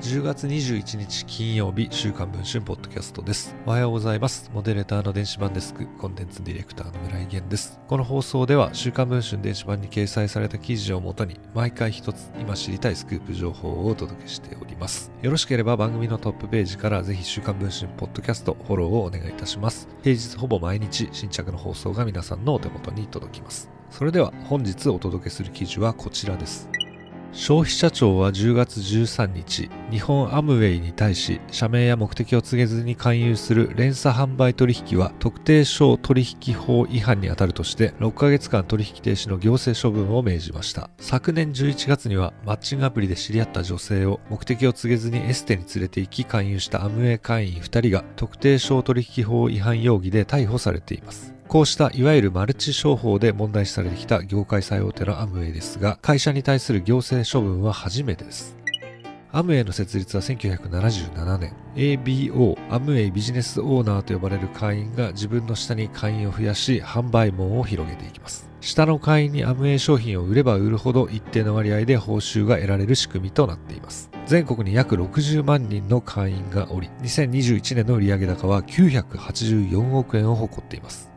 [0.00, 3.56] 10月21日金曜日週刊文春ポッドキャストです。
[3.66, 4.48] おはようございます。
[4.54, 7.80] モデレーターの電子版デスクコンテンツディレクターの村井源です。
[7.88, 15.10] この放送では週刊文春電子版に掲載された記事をもとに毎回一つ今知りたいスクープ情報をお届けしております。
[15.20, 19.88] よろしければ番組のトップページからぜひ週刊文春ポッドキャストフォローをお願いいたします。
[20.04, 23.68] 平日ほぼ毎日新着の放送が皆さんのお手元に届きます。
[23.90, 26.70] それでは本日お届けする記事はこちらです。
[27.38, 40.90] 消費者庁は10月13日、日本アムウェイに対し、社名や目的を告げずに勧誘する連鎖販売取引は特定商取引法違反に当たるとして、6ヶ月間取引停止の行政処分を命じました。
[40.98, 51.37] 昨年11月には、マッチングアプリで知り合った女性を目的を告げずにエステに連れて行き勧誘したアムウェイ会員2人が特定商取引法違反容疑で逮捕されています。
[51.48, 58.54] こうしたいわゆるマルチ商法で問題視されてきた業界最大手のアムウェイですが、会社に対する行政処分は初めてです。
[59.32, 68.50] アムウェイの設立は1977年、ABO、アムウェイビジネスオーナーと呼ばれる会員が自分の下に会員を増やし、販売網を広げていきます。
[68.60, 74.10] 下の会員にアムウェイ商品を売れば売るほど一定の割合で報酬が得られる仕組みとなっています。
[74.26, 81.08] 全国に約60万人の会員がおり、2021年の売上高は984億円を誇っています。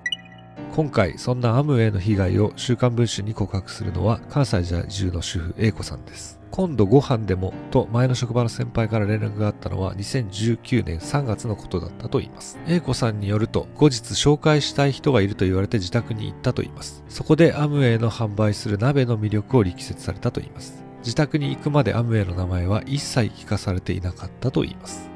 [0.73, 6.39] 今回そんなアムウェイの被害を週刊文春に告白するのは関西在住の主婦 A 子さんです。
[6.49, 12.57] 今度ご飯でもと前の職場の先輩から連絡があったのは2019年3月のことだったと言います。
[12.67, 17.03] A 子さんによると後日紹介したい人がいると言われて自宅に行ったと言います。
[17.09, 20.81] そこでアムウェイの販売する鍋の魅力を力説されたと言います。
[20.99, 25.10] 自宅に行くまでアムウェイの名前は一切聞かされていなかったと言います。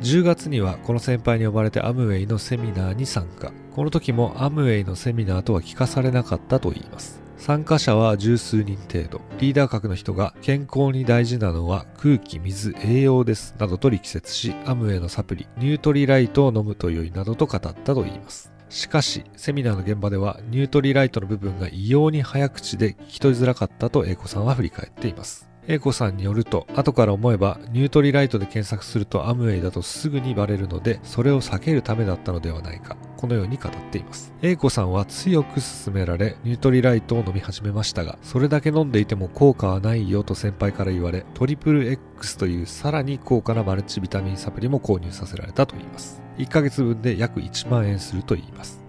[0.00, 3.52] 10月にはこの先輩に呼ばれてアムウェイのセミナーに参加。
[3.74, 7.20] この時もアムウェイのセミナーとは聞かされなかったと言います。
[7.36, 9.20] 参加者は十数人程度。
[9.38, 13.54] リーダー格の人が健康に大事なのは空気、水、栄養です。
[13.58, 18.52] などと力説し、アムウェイのサプリ、ニュートリライトを飲むと良いなどと語ったと言います。
[18.70, 25.49] しかし、セミナーの現場ではニュートリライトの部分が異様に早口で聞き取りづらかったと英子さんは振り返っています。
[25.70, 32.96] 英子さんによると、後から思えば、ニュートリライトで検索するとアムウェイだとすぐにバレるので、それを避けるためだったのではないか。
[33.16, 34.34] このように語っています。
[34.42, 46.20] 英子さんは強く勧められ、ニュートリライトを飲み始めましたが、それだけ飲んでいても効果はないよと先輩から言われ、トリプル X というさらに高価なマルチビタミンサプリも購入させられたといいます。
[46.38, 48.80] 1ヶ月分で約1万円すると言います。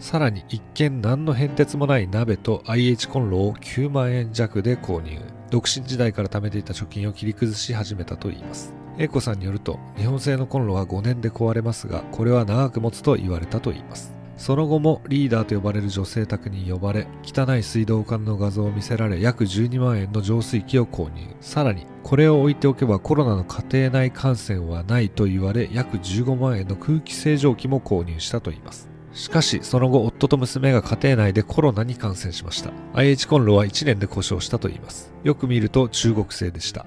[0.00, 5.18] さらに一見何の変哲もない鍋と IH コンロを9万円弱で購入。
[5.54, 8.74] 独身時代から貯めていた貯金を切り崩し始めたといいます。
[8.98, 14.12] 英子さんによると、日本製のコンロは5年で壊れますが、これは長く持つと言われたといいます。
[14.36, 21.36] その後もリーダーと呼ばれる女性宅に呼ばれ、汚い水道管の画像を見せられ、約12万円の浄水器を購入。
[21.40, 28.93] さらに、これを置いておけばコロナの家庭内感染はないと言われ、約15万円の空気清浄機も購入したといいます。
[29.14, 32.72] しかし、その後、夫と娘が家庭内でコロナに感染しました。
[32.94, 35.14] IH コンロは1年で故障したといいます。
[35.22, 36.84] よく見ると中国製でした。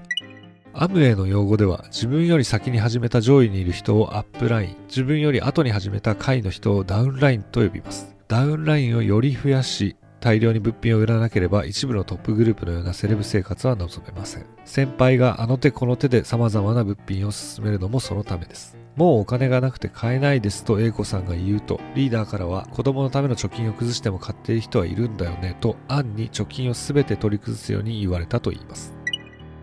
[0.74, 8.14] アムウェイの用語では、自分より先に始めた上位にいる人をアップライン、自分より後に始めた下位の人をダウンラインと呼びます。
[8.28, 14.46] ダウンラインをより増やし、大量に物品を売らなければ一部のトップグループのようなセレブ生活は望めません。
[14.64, 18.77] 先輩があの手この手で様々な物品を進めるのもそのためです。
[18.98, 28.92] もうお金がなくて買えないですと A 子さんが言うと、リーダーからは子供のための貯金を崩しても買っている人はいるんだよねと暗に貯金を全て取り崩すように言われたと言います。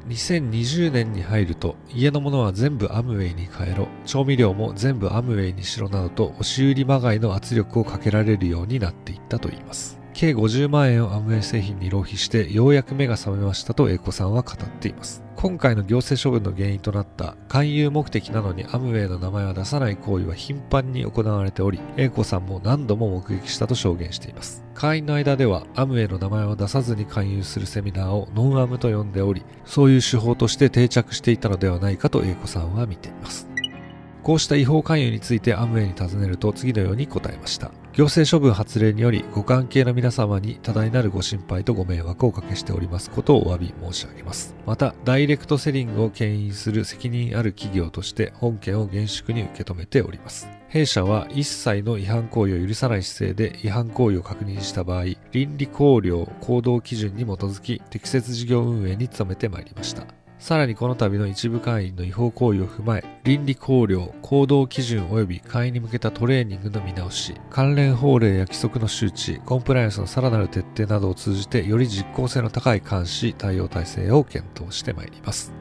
[0.08, 3.90] 2020年に入ると家のものは全部アムウェイに変えろ。
[4.06, 10.00] 調味料も全部アムウェイにしろなどと押し売りまがいの圧力をかけられるようになっていったといいます。
[10.14, 15.25] 計50万円をアムウェイ製品に浪費してようやく目が覚めましたと英子さんは語っています。
[15.46, 24.64] 今回の行政処分の原因となった勧誘目的なのにアムウェイの名前は出さない行為は頻繁に行われており A 子さんも何度も目撃したと証言しています。
[24.74, 33.55] 会員の間ではアムウェイの名前を出さずに勧誘するセミナーをノンアムと呼んでおりそういう手法として定着していたのではないかと A 子さんは見ています。
[34.26, 37.70] こうした違法勧誘についてアムウェイに尋ねると次のように答えました。
[37.94, 44.56] 行政処分発令によりご関係の皆様に多大なるご心配とご迷惑をおかけしておりますことをお詫び申し上げます。
[44.66, 50.50] また、ダイレクトセリングを牽引する責任ある企業として本件を厳粛に受け止めております。
[50.70, 60.25] 弊社は一切の違反行為を許さない姿勢で違反行為を確認した場合、倫理考慮行動基準に基づき適切事業運営に努めてまいりました。
[60.38, 75.54] さらにこの度の一部会員の違法行為を踏まえ、倫理考慮、行動基準及び会員に向けたトレーニングの見直し、関連法令や規則の周知、コンプライアンスのさらなる徹底などを通じて、より実効性の高い監視、対応体制を検討してまいります。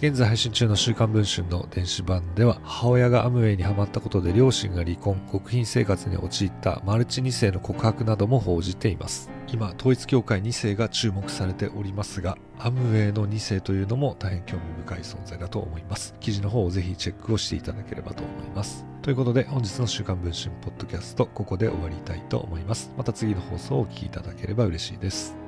[0.00, 16.14] 現在配信中の週刊文春の電子版では母親がアムウェイにハマったことで両親が離婚極貧生活に陥ったマルチ2世の告白なども報じています今統一教会2世が注目されておりますがアムウェイの2世というのも大変興味深い存在だと思います。
[16.20, 18.84] 記事の方をぜひチェックをしていただければと思います。
[19.02, 22.92] ということで本日の週刊文春ポッドキャストここで終わりたいと思います。
[22.96, 25.39] また次の放送をお聴きいただければ嬉しいです。